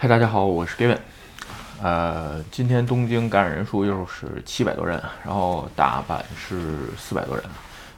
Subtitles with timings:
[0.00, 0.96] 嗨，大家好，我是 Gavin。
[1.82, 7.44] 呃，今天东京感染人数又是七百多人，然后大阪是四百多人，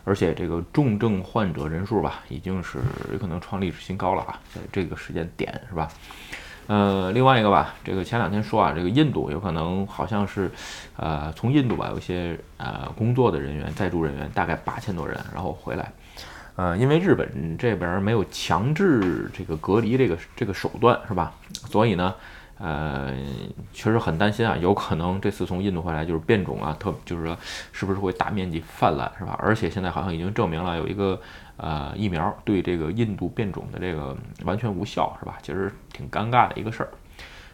[0.07, 2.79] 而且这个重症患者人数吧，已经是
[3.13, 5.89] 有可能创历史新高了啊，在这个时间点是吧？
[6.69, 10.51] 呃，另外一个吧，这个前两天说啊，这个印度有可能好像是，
[10.97, 15.93] 呃，从印度吧有些呃工作的人员在驻人员大概八千多人，然后回来。
[16.61, 21.33] 呃，因为日本这边没有强制这个隔离这个这个手段是吧？
[21.55, 22.15] 所以呢，
[22.59, 23.17] 呃，
[23.73, 27.35] 确实很担心啊，有可能这次从印度回来就是变种啊，特就是说
[27.73, 29.35] 是不是会大面积泛滥是吧？
[29.41, 31.19] 而且现在好像已经证明了有一个
[31.57, 34.15] 呃疫苗对这个印度变种的这个
[34.45, 35.39] 完全无效是吧？
[35.41, 36.91] 其实挺尴尬的一个事儿。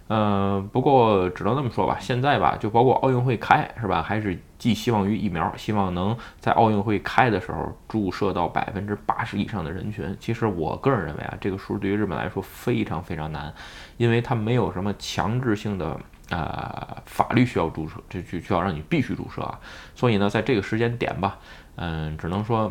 [0.08, 1.96] 嗯，不过只能这么说吧。
[1.98, 4.02] 现在吧，就包括奥运会开，是吧？
[4.02, 10.16] 还是寄希望于疫苗，希望能在奥运会开的时候注射到百分之八十以上的人群。
[10.20, 13.52] 其实我个人认为啊，这个数对于日本来说非常非常难，
[13.96, 15.98] 因为它没有什么强制性的
[16.30, 19.58] 啊法律需要注射，这就需要让你必须注射啊。
[19.94, 21.38] 所以呢，在这个时间点吧，
[21.74, 22.70] 嗯，只能说。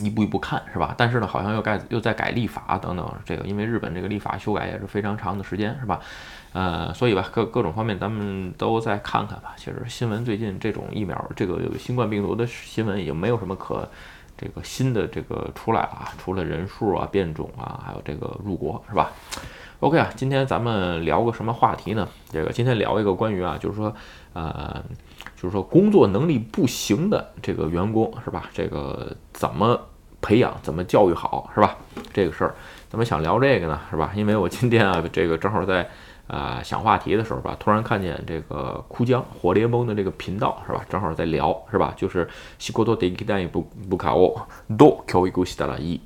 [0.00, 0.94] 一步一步看是吧？
[0.96, 6.00] 但是呢，好像又改又在改立法等等，这个因为日本这个立法修改也是非常长的时间是吧？
[6.52, 9.54] 呃，所以吧，各各种方面咱们都再看看吧。
[9.56, 13.88] 其实新闻最近这种疫苗，这个新冠病毒的新闻已经没有什么可
[14.36, 19.12] 这个新的这个出来了啊，除了人数啊、变种啊，还有这个入国是吧
[19.80, 22.08] ？OK 啊，今天咱们聊个什么话题呢？
[22.30, 23.94] 这个今天聊一个关于啊，就是说
[24.32, 24.82] 呃。
[25.44, 28.48] 就是说，工作能力不行的这个员工是吧？
[28.54, 29.78] 这个怎么
[30.22, 31.76] 培养，怎么教育好是吧？
[32.14, 32.54] 这个事儿，
[32.88, 34.10] 咱们想聊这个呢是吧？
[34.16, 35.86] 因为我今天啊，这个正好在
[36.28, 40.82] 啊想话题的时候吧，突然看见这个枯江火联盟的这个频道是吧？
[40.88, 41.92] 正好在聊是吧？
[41.94, 42.26] 就是
[42.58, 44.46] 西国多迪基丹不不卡哦，
[44.78, 46.00] 多教育古西达拉伊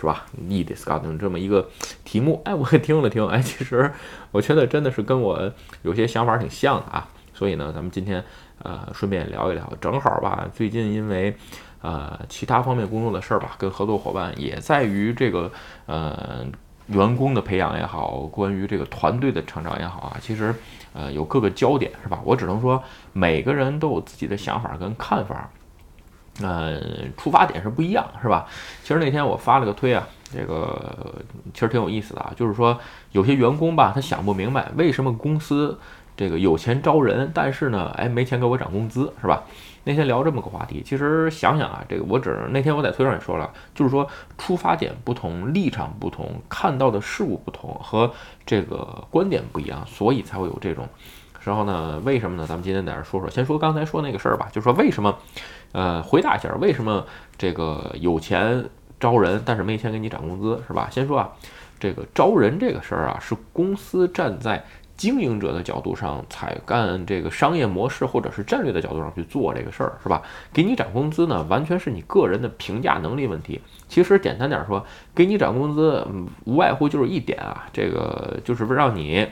[0.00, 0.24] 是吧？
[0.48, 1.68] 伊迪斯卡等这么一个
[2.04, 3.92] 题目，哎，我听了听，哎，其实
[4.30, 7.06] 我觉得真的是跟我有些想法挺像的啊。
[7.34, 8.24] 所以呢，咱们今天。
[8.62, 10.46] 呃，顺便聊一聊，正好吧。
[10.54, 11.36] 最近因为
[11.80, 15.50] 呃其他方面工作的事儿吧，跟合作伙伴也在于这个
[15.86, 16.46] 呃
[16.86, 20.54] 员工的培养也好，关于这个团队的成长也好啊，其实
[20.92, 22.20] 呃有各个焦点是吧？
[22.24, 22.80] 我只能说
[23.12, 25.50] 每个人都有自己的想法跟看法，
[26.40, 26.80] 呃
[27.16, 28.46] 出发点是不一样是吧？
[28.84, 31.20] 其实那天我发了个推啊，这个
[31.52, 32.78] 其实挺有意思的啊，就是说
[33.10, 35.76] 有些员工吧，他想不明白为什么公司。
[36.16, 39.42] 这个有钱招人，但是呢，哎，没钱给我涨工资，是吧？
[39.84, 44.08] 那天聊这么个话题，其实想想啊，这个我只那天我在推上也说了，就是说
[44.38, 48.08] 出发点不同，立场不同，看到的事物不同，和
[48.46, 50.88] 这个观点不一样，所以才会有这种
[51.40, 52.00] 时候呢。
[52.04, 52.46] 为什么呢？
[52.46, 55.18] 咱们今天在这说说，先说刚才说那个事儿吧，就是说为什么，
[55.72, 57.04] 呃，回答一下为什么
[57.36, 58.64] 这个有钱
[59.00, 60.86] 招人，但是没钱给你涨工资，是吧？
[60.92, 61.28] 先说啊，
[61.80, 64.64] 这个招人这个事儿啊，是公司站在。
[64.96, 70.22] 经营者的角度上，才干这个商业模式或者是战略的角度上去做这个事儿，是吧？
[70.52, 73.60] 给你涨工资呢，完全是你个人的评价能力问题。
[73.88, 76.06] 其实简单点说，给你涨工资，
[76.44, 79.26] 无外乎就是一点啊，这个就是让你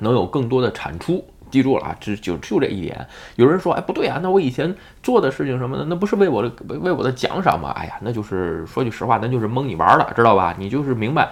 [0.00, 1.24] 能有更多的产出。
[1.54, 3.06] 记住了啊，这就就这一点。
[3.36, 7.70] 有人说，哎，不对啊，那我以前做的事情什么的，那不是为我的为我的奖赏吗？
[7.76, 10.52] 哎呀，那就是说句实话，那就是蒙你玩了，知道吧？
[10.58, 11.30] 你就是明白，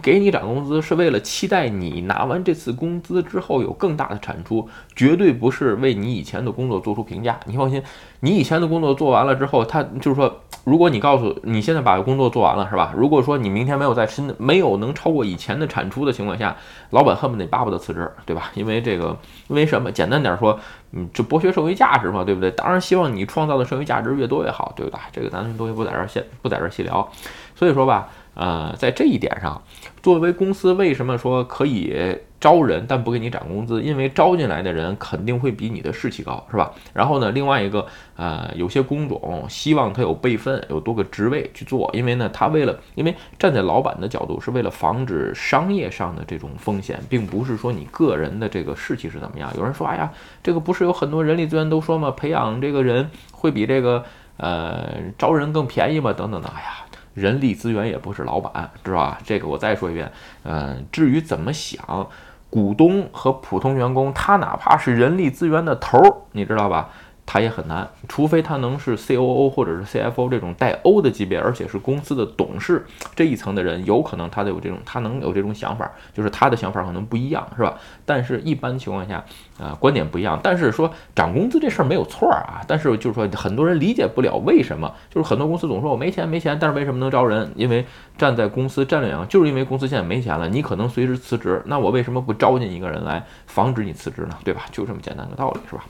[0.00, 7.40] 给你涨工资是为了期待你拿完这次工资之后有更大的产出，绝对不是为你以前的工作做出评价。
[7.46, 7.82] 你放心，
[8.24, 10.40] 你以前的工作做完了之后，他就是说。
[10.64, 12.94] 如果你告诉你现在把工作做完了是吧？
[12.96, 16.56] 如果说你明天没有在新没有能超过以前的产出的情况下，
[16.88, 18.50] 老板恨不得巴不得辞职，对吧？
[18.54, 19.14] 因为这个，
[19.48, 19.92] 因为什么？
[19.92, 20.58] 简单点说，
[20.92, 22.50] 嗯，就剥削社会价值嘛，对不对？
[22.52, 24.98] 当然希望你创造的社会价值越多越好，对不对？
[25.12, 27.06] 这个咱们东西不在这儿先不在这儿细聊。
[27.54, 29.62] 所以说吧，呃，在这一点上，
[30.02, 32.18] 作为公司为什么说可以？
[32.40, 36.70] 招人但不给你涨工资，因为招进来的人肯定会比你的士气高，是吧？
[36.92, 37.86] 然后呢，另外一个，
[38.16, 49.50] 呃，有些工种希望他有备份，有多个职位去做，因为呢，他为了，因为站在老板的角度，是为了防止商业上的这种风险，并不是说你个人的这个士气是怎么样。
[49.56, 52.10] 有人说，哎呀，这个不是有很多人力资源都说吗？
[52.10, 54.04] 培养这个人会比这个，
[54.36, 56.12] 呃，招人更便宜吗？
[56.12, 56.84] 等等的，哎呀。
[57.14, 59.18] 人力资源也不是老板，知道吧？
[59.24, 60.10] 这个我再说一遍。
[60.42, 62.06] 嗯，至于怎么想，
[62.50, 66.90] 股东和普通员工，他哪怕是人力资源的头儿，你知道吧？
[67.26, 72.84] 他也很难，除非他能是 C O O 或者是 C F O 这种带 O 的级别，而且是公司的董事
[73.16, 77.76] 这一层的人，有可能他有这种，他能有这种想法，就是他的想法可能不一样，是吧？
[78.04, 79.24] 但是一般情况下，
[79.58, 80.38] 啊，观点不一样。
[80.42, 87.50] 但是说涨工资这事儿没有错儿啊，但是就是说很多人理解不了为什么，就是很多公司总说我没钱没钱，但是为什么能招人？
[87.56, 87.84] 因为
[88.18, 94.36] 站在公司战略上，就是因为公司现在没钱了，你可能随时辞职，那我为什么不招进一个人来防止你辞职呢？
[94.44, 94.66] 对吧？
[94.70, 95.84] 就这么简单个道理，是吧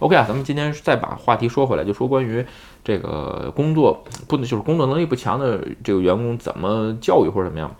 [0.00, 2.44] ？OK 啊，咱们今天再把话题说回来，就说关于
[2.82, 7.70] 这个工作不能就是工作能力不强的这个员工怎么教育或者怎么样。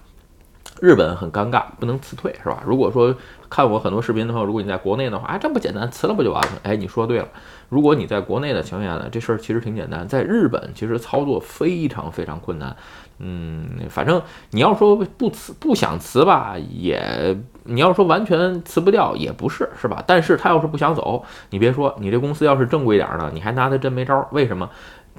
[0.80, 2.62] 日本很尴尬，不能辞退是吧？
[2.66, 3.14] 如果说
[3.48, 6.52] 看我很多视频的话，如果你在国内的话，啊，这不简单，辞了不就完了？
[6.62, 7.28] 哎，你说对了。
[7.68, 12.74] 如果你在国内的情况下呢，这事儿其实挺简单，在日本其实操作非常非常困难。
[13.18, 20.02] 嗯，反正你要说不辞不想辞吧，也你要说完全辞不掉也不是，是吧？
[20.06, 24.26] 但是他要是不想走，你别说，你这公司要是正规点的，你还拿他真没招。
[24.32, 24.68] 为什么？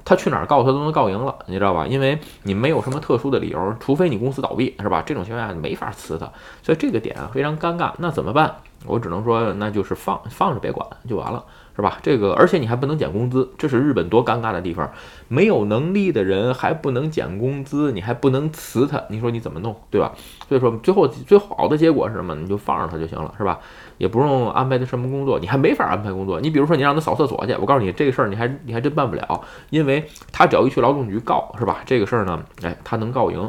[0.04, 1.86] 他去哪儿告他都能告赢了，你知道吧？
[1.86, 5.02] 因为你没有什么特殊的理由，除非你公司倒闭，是吧？
[5.04, 6.30] 这种情况下你没法辞他，
[6.62, 7.92] 所以这个点啊非常尴尬。
[7.98, 8.54] 那怎么办？
[8.84, 11.44] 我只能说，那就是放放着别管就完了。
[11.74, 11.98] 是吧？
[12.02, 14.90] 这个，而且你还不能减工资，这是日本多尴尬的地方。
[15.28, 20.12] 没有能力的人还不能减工资，你还不能辞他，你说你怎么弄，对吧？
[20.48, 22.34] 所以说，最后最好的结果是什么？
[22.34, 23.58] 你就放着他就行了，是吧？
[23.96, 26.40] 也不用安排他什么工作，你还没法安排工作。
[26.40, 29.40] 你比如说，你让他扫厕所去，我告诉你这个事儿，你还你还真办不了，
[29.70, 31.78] 因为他只要一去劳动局告，是吧？
[31.86, 33.48] 这个事儿呢，哎，他能告赢。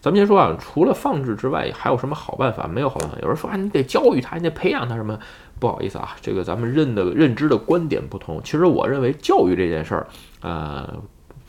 [0.00, 2.68] 咱们先说啊，除了放置之外，还有什么好办法？
[2.68, 3.16] 没有好办法。
[3.22, 5.18] 有人说啊，你得教育他，你得培养他什么？
[5.58, 8.40] 不好意思啊，这个咱们认的认知的观点不同。
[8.42, 10.06] 其实我认为教育这件事儿，
[10.40, 11.02] 呃，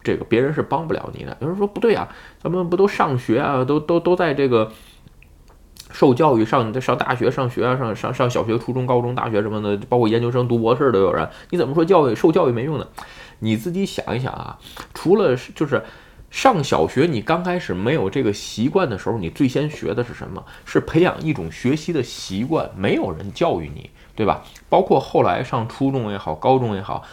[0.03, 1.35] 这个别人是帮不了你的。
[1.41, 2.07] 有人说不对啊，
[2.41, 4.71] 咱们不都上学啊，都都都在这个
[5.91, 11.27] 受教育，上上大学、上学啊，上上上小学、初中、高中、大学什么的，包括研究生、读博士都有人。
[11.49, 12.87] 你怎么说教育受教育没用呢？
[13.39, 14.57] 你自己想一想啊，
[14.93, 15.81] 除了就是。
[16.35, 20.43] 上小学，你刚开始没有这个习惯的时候，你最先学的是什么？
[20.65, 22.69] 是培养一种学习的习惯。
[22.75, 24.43] 没有人教育你，对吧？
[24.67, 27.03] 包括后来上初中也好，高中也好，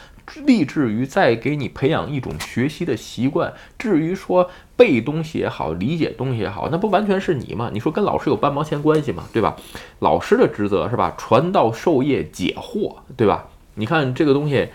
[0.45, 3.55] 立志于再给你培养一种学习的习惯。
[3.79, 7.71] 至于说背东西也好，理解东西也好，那不完全是你吗？
[7.73, 9.23] 你说跟老师有半毛钱关系吗？
[9.33, 9.55] 对吧？
[10.01, 11.15] 老师的职责是吧？
[11.17, 13.47] 传道授业解惑，对吧？
[13.77, 14.71] 你看这个东西。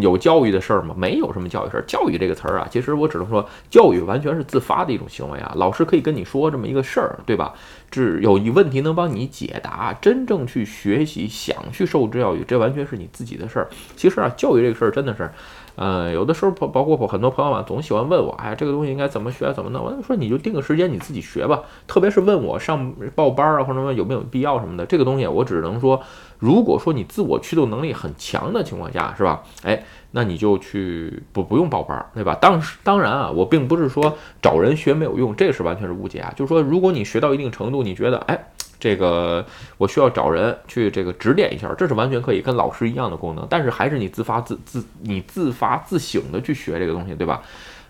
[0.00, 0.94] 有教育的事儿吗？
[0.96, 1.84] 没有什么教育事儿。
[1.86, 5.52] 教育这个词儿啊，其实我只能说，教育完全是自发的一种行为啊。
[5.56, 7.52] 老师可以跟你说这么一个事儿，对吧？
[7.90, 13.68] 只有一问题能帮你解答，真正去学习，想去受教育，这完全是你自己的事儿。
[13.96, 15.28] 其实啊，教育这个事儿真的是。
[15.74, 19.84] 呃，有的时候包包括很多朋友啊，总喜欢问我，哎，这个东西应该怎么学，怎么弄？
[19.84, 21.62] 我就说你就定个时间，你自己学吧。
[21.86, 26.00] 特别是问我上报班啊，或者说有没有必要什么的，这个东西我只能说，
[26.38, 29.42] 如果说你自我驱动能力很强的情况下，是吧？
[29.62, 32.34] 哎，那你就去不不用报班，对吧？
[32.34, 36.32] 当时当然啊，我并不是说找人学没有用，这是完全是误解啊。
[36.36, 38.38] 就是说，如果你学到一定程度，你觉得，哎。
[38.82, 39.46] 这个
[39.78, 47.40] 我需要找人去这个指点一下，这是完全可以跟老师一样的功能，但是还是你自发自自你自发自省的去学这个东西，对吧？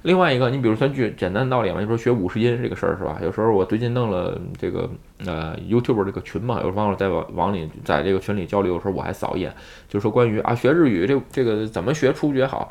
[0.02, 3.18] 另外一个，你比如说句简单的道理嘛，你说学五十音这个事儿是吧？
[3.22, 4.86] 有时候我最近弄了这个
[5.24, 9.50] 呃 YouTube 这个群嘛，有时候在网网里在这个群里交流的时候，我还扫一眼，
[9.88, 12.70] 就说关于啊学日语这这个怎么学初学好。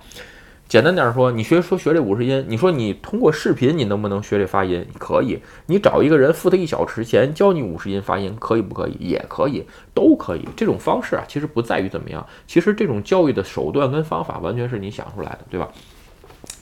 [0.72, 4.88] 简单点说，你学说学这五十音，你说你通过视频，你能不能学这发音？
[4.98, 8.96] 可以，你找一个人付他一小时钱教你五十音发音，可以不可以？
[9.02, 10.48] 也可以，都可以。
[10.56, 15.68] 这种方式啊，其实不在于怎么样，其实这种教育的手段跟方法完全是你想出来的，对吧？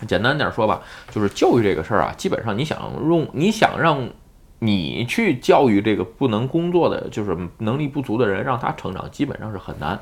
[0.07, 4.09] 简单点说吧，就是教育这个事儿啊，基本上你想用，你想让
[4.57, 9.99] 你去教育这个不能工作的，就是能力不足的人，让他成长，基本上是很难。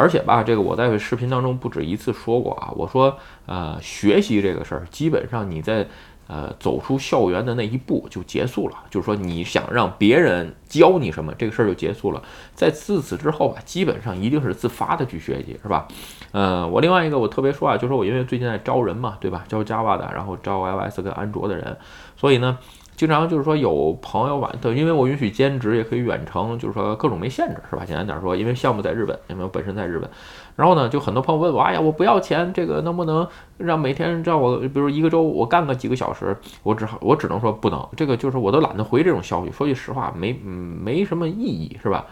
[0.00, 3.14] 而且吧，这个我在视频当中不止一次说过啊，我说，
[3.44, 5.86] 呃，学习这个事儿，基本上你在，
[6.26, 8.76] 呃，走出校园的那一步就结束了。
[8.88, 12.22] 就是说，你想让别人教你什么，这个事儿就结束了。
[12.54, 15.86] 在自此之后吧，基本上一定是自发的去学习，是吧？
[16.32, 19.44] 呃，我另外一个我特别说啊，就是说我因为最近在招人嘛，对吧？
[19.46, 21.76] 招 Java 的，然后招 iOS 跟安卓的人，
[22.16, 22.56] 所以呢。
[23.00, 27.82] 经常就是说有朋友吧，对，因为我允许兼职，也可以远程，就是说各种没限制，是吧？
[27.82, 30.06] 简单点说，因为项目在日本，因为我本身在日本，
[30.54, 33.26] 然后呢，就很多朋友问我，哎呀，我不要钱，这个能不能
[33.56, 36.36] 让每天让我，比如一个周我干个几个小时？
[36.62, 39.50] 我只好我只能说不能，这个就是我都懒得回这种消息。
[39.50, 42.04] 说句实话，没没什么意义，是吧？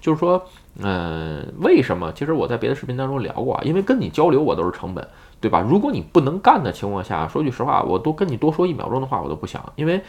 [0.00, 0.40] 就是说，
[0.78, 2.12] 嗯，为什么？
[2.12, 5.04] 其实我在别的视频当中聊过啊，因为跟你交流我都是成本。
[5.38, 5.60] 对吧？
[5.60, 10.00] 如果你不能干的情况下，说句实话，我都跟你多说一秒钟的话，我都不想，因为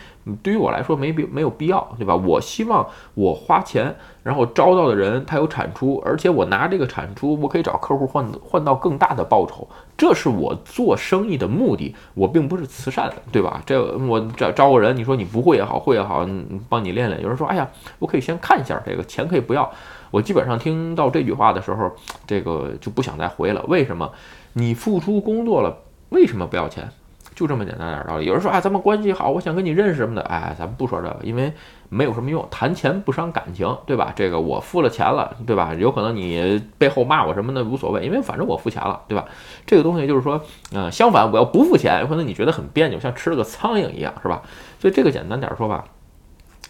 [0.41, 2.15] 对于我来说没必没有必要，对吧？
[2.15, 3.93] 我希望我花钱，
[4.23, 9.67] 然后招到的人他有产出，而且我拿这个产出，我可以找客户换换到更大的报酬，
[9.97, 11.93] 这是我做生意的目的。
[12.13, 13.61] 我并不是慈善，对吧？
[13.65, 16.25] 这我招招个人，你说你不会也好，会也好，
[16.69, 17.21] 帮你练练。
[17.21, 17.67] 有人说，哎呀，
[17.99, 19.69] 我可以先看一下这个钱可以不要。
[20.11, 21.91] 我基本上听到这句话的时候，
[22.25, 23.63] 这个就不想再回了。
[23.67, 24.11] 为什么？
[24.53, 25.77] 你付出工作了，
[26.09, 26.89] 为什么不要钱？
[27.35, 28.25] 就这么简单点道理。
[28.25, 30.23] 有人说啊，咱们关系好，我想跟你认识什么的。
[30.23, 31.53] 哎，咱们不说这个，因为
[31.87, 32.43] 没有什么用。
[32.49, 34.11] 谈钱不伤感情，对吧？
[34.15, 35.75] 这个我付了钱了，对吧？
[35.77, 39.25] 有可能你背后骂我什么的无所谓，因为反正我付钱了，对吧？
[39.67, 40.41] 这个东西就是说，
[40.73, 44.41] 嗯，相反，我要不付钱，有可能你觉得很别扭，像吃了个苍蝇一样，是吧？
[44.79, 45.85] 所以这个简单点说吧。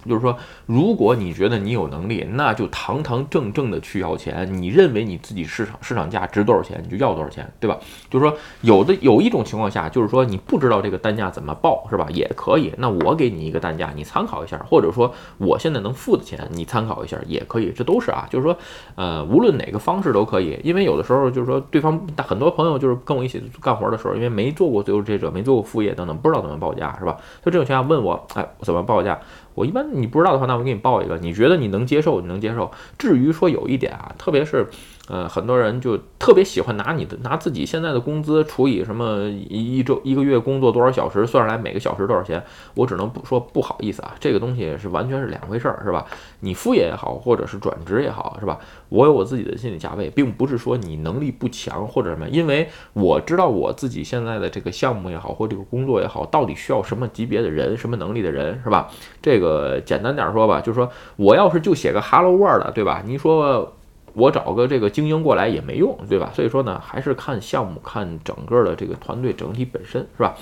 [0.07, 4.47] 就是说，如果你觉得你有能力，那就堂堂正正的去要钱。
[4.51, 7.77] 你认为你自己市场市场价值多少钱，你就要多少钱，对吧？
[8.09, 12.07] 就是说，有的有一种情况下，就是说你不知道这个单价怎么报，是吧？
[12.09, 17.71] 也可以，那我给你一个单价，你参考一下，或者说我现在能付的钱，你参考一下也可以。
[17.71, 18.57] 这都是啊，就是说，
[18.95, 20.59] 呃，无论哪个方式都可以。
[20.63, 27.17] 因为有的时候就是说，对方很多朋友就是跟我一起干活的时候，因为没做过自由职业者，没做过副业等等，不知道怎么报价，是吧？
[27.43, 29.19] 就这种情况下问我，哎，怎么报价？
[29.57, 32.71] 我一般你不知道的话，那我给你报一个，你觉得你能接受，你能接受。
[32.95, 34.67] 至于说有一点啊，特别是。
[35.07, 42.43] 呃，很多人就特别喜欢拿你的拿自己现在的工资除以什么一一周一个月工作多少小时算出来每个小时多少钱，
[42.75, 46.05] 我只能不说不好意思啊，这个东西是完全是两回事儿，是吧？
[46.41, 48.59] 你副业也好，或者是转职也好，是吧？
[48.89, 58.89] 我有我自己的心理价位，并不是说你能力不强或者什么，因为我知道我自己现在的这个项目也好，或这个工作也好，到底需要什么级别的人，什么能力的人，是吧？
[59.21, 63.01] 这个简单点说吧，就是说我要是就写个 Hello World，对吧？
[63.05, 63.73] 你说。
[64.17, 66.31] 我找个这个精英过来也没用，对吧？
[66.33, 70.35] 所以说呢，还是看项目，看整个的这个团队整体本身，是吧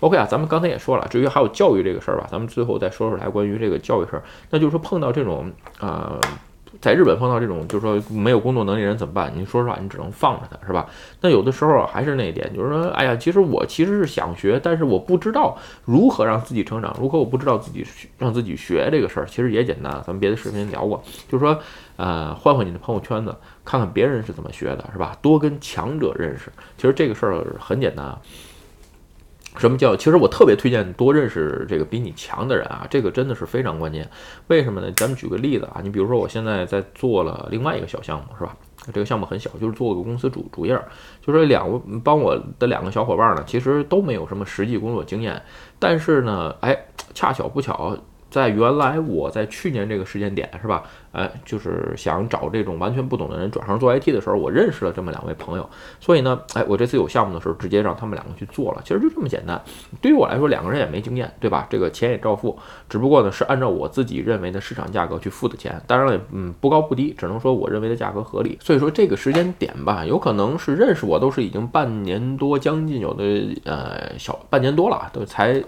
[0.00, 5.50] ？OK 啊，咱们刚才也说了，至于还有教育这个事儿吧，咱们最后再说出来关于这个教育事儿，那就是说碰到这种
[5.80, 6.20] 啊。
[6.80, 9.32] 在日本碰到这种就是说没有工作能力人怎么办？
[9.34, 10.86] 你说实话，你只能放着他，是吧？
[11.20, 17.86] 那有的时候还是那一点，就是说，哎呀，其实我其实是想学，但是我不知道如何让自己成长，如何我不知道自己
[18.18, 19.92] 让自己学这个事儿，其实也简单。
[20.04, 21.58] 咱们别的视频聊过，就是说，
[21.96, 25.16] 呃，换换你的朋友圈子，看看别人是怎么学的，是吧？
[25.22, 28.18] 多跟强者认识，其实这个事儿很简单啊。
[29.56, 29.94] 什么叫？
[29.96, 34.08] 其实我特别推荐多认识这个比你强的人啊，这个真的是非常关键。
[34.48, 34.90] 为什么呢？
[34.96, 38.56] 咱们举个例子啊，你比如说我现在在做了另外一个小项目，是吧？
[38.92, 40.78] 这个项目很小，就是做个公司主主页，
[41.24, 45.40] 就是两个帮我的两个小伙伴呢，其实都没有什么实际工作经验，
[45.78, 46.76] 但是呢，哎，
[47.14, 47.96] 恰巧不巧。
[48.34, 50.82] 在原来我在去年这个时间点是吧？
[51.12, 55.70] 哎，就是想找这种完全不懂的人转行做 IT 的时候，我认识了这么两位朋友。
[56.00, 58.82] 所以呢，哎，我这次有项目的时候，直接让他们两个去做了。
[58.84, 59.62] 其实就这么简单。
[60.00, 61.68] 对于我来说，两个人也没经验，对吧？
[61.70, 65.80] 这个钱也照付，只不过呢是按照我自己认为的市场价格去付的钱。
[65.86, 68.58] 当然了，嗯，不高不低，只能说我认为的价格合理。
[68.60, 73.24] 所以说这个时间点吧，有可能是认识我都是已经半年多，将近有的
[73.64, 75.62] 呃小半年多了，都才。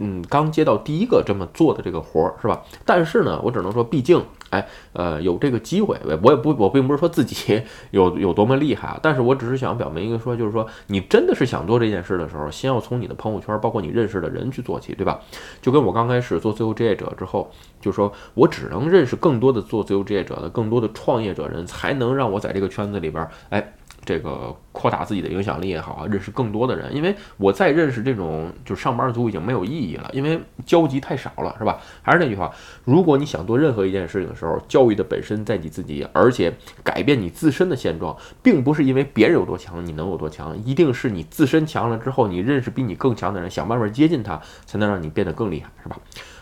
[0.00, 2.62] 嗯，刚接到第一个这么做的这个活儿是吧？
[2.84, 8.98] 但是呢，我只能说，毕竟，哎，呃，有这个机会，我也不，我并不是说自己 有有多么厉害啊。
[9.02, 15.20] 但是我只是想表明一个说，就是说，你真的是想做这件事的时候，先要从你的朋友圈，包括你认识的人去做起，对吧？
[15.62, 23.74] 就跟我刚开始做自由职业者之后，就说我只能认识更多的做自由职业者的、更多的创业者人，才能让我在这个圈子里边，哎。
[24.10, 31.78] 这个扩大自己的影响力也好啊，认识更多的人，因为我再认识这种就是上班族已经没有意义了，因为交集太少了，是吧？
[32.02, 32.50] 还是那句话，
[32.84, 36.52] 如果你想做任何一件事情的时候，教育的本身在你自己，而且
[36.82, 45.96] 改变你自身的现状，并不是因为别人有多强你能有多强，一定是你自身强了之后，你认识比你更强的人，想办法接近他，才能让你变得更厉害，是吧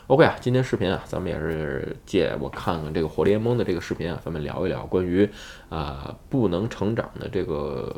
[0.09, 5.29] ？OK 啊，今天视频啊，咱们也是借我看看这个火联盟的这个视频啊，咱们聊一聊关于
[5.69, 7.95] 啊不能成长的这个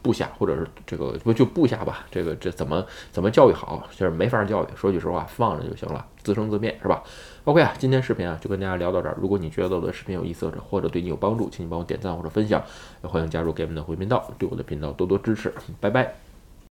[0.00, 4.66] 部下，或者是这个不就部下吧，这个这怎么怎么教育好，就是没法教育。
[4.74, 7.02] 说句实话，放着就行了，自生自灭是吧
[7.44, 9.14] ？OK 啊，今天视频啊就跟大家聊到这儿。
[9.20, 12.62] 如果你觉得我的视频有意思或者对你有帮助，请你帮我点赞或者分享，
[13.02, 15.52] 也欢迎加入 Game 的回频道，对我的频道多多支持。
[15.78, 16.29] 拜拜。